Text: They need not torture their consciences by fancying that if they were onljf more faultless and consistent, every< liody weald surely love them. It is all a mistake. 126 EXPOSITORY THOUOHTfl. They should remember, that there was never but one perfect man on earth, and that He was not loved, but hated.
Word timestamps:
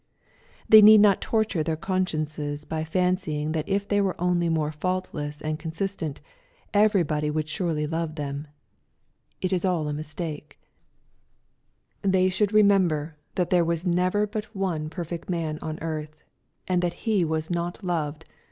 They 0.67 0.81
need 0.81 0.99
not 0.99 1.21
torture 1.21 1.61
their 1.61 1.75
consciences 1.77 2.65
by 2.65 2.83
fancying 2.83 3.51
that 3.51 3.69
if 3.69 3.87
they 3.87 4.01
were 4.01 4.15
onljf 4.15 4.51
more 4.51 4.71
faultless 4.71 5.43
and 5.43 5.59
consistent, 5.59 6.21
every< 6.73 7.03
liody 7.05 7.31
weald 7.31 7.47
surely 7.47 7.85
love 7.85 8.15
them. 8.15 8.47
It 9.41 9.53
is 9.53 9.63
all 9.63 9.87
a 9.87 9.93
mistake. 9.93 10.59
126 12.03 12.05
EXPOSITORY 12.09 12.09
THOUOHTfl. 12.09 12.11
They 12.17 12.29
should 12.31 12.51
remember, 12.71 13.15
that 13.35 13.51
there 13.51 13.63
was 13.63 13.85
never 13.85 14.25
but 14.25 14.45
one 14.55 14.89
perfect 14.89 15.29
man 15.29 15.59
on 15.61 15.77
earth, 15.83 16.15
and 16.67 16.81
that 16.81 16.93
He 17.05 17.23
was 17.23 17.51
not 17.51 17.83
loved, 17.83 18.21
but 18.21 18.25
hated. 18.27 18.33